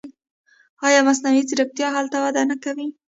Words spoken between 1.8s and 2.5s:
هلته وده